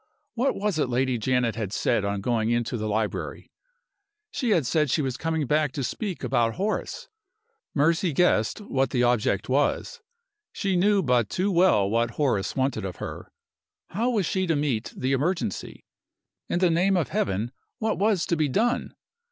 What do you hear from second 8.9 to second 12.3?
object was; she knew but too well what